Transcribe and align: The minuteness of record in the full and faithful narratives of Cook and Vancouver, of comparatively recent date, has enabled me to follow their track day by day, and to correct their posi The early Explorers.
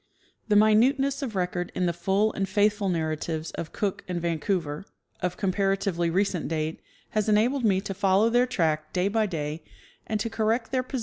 The 0.47 0.55
minuteness 0.55 1.21
of 1.21 1.35
record 1.35 1.71
in 1.75 1.85
the 1.85 1.93
full 1.93 2.33
and 2.33 2.49
faithful 2.49 2.89
narratives 2.89 3.51
of 3.51 3.71
Cook 3.71 4.03
and 4.07 4.19
Vancouver, 4.19 4.83
of 5.21 5.37
comparatively 5.37 6.09
recent 6.09 6.47
date, 6.47 6.79
has 7.11 7.29
enabled 7.29 7.65
me 7.65 7.81
to 7.81 7.93
follow 7.93 8.31
their 8.31 8.47
track 8.47 8.93
day 8.93 9.09
by 9.09 9.27
day, 9.27 9.63
and 10.07 10.19
to 10.19 10.27
correct 10.27 10.71
their 10.71 10.81
posi 10.81 10.81
The 10.81 10.81
early 10.81 10.89
Explorers. 10.93 10.99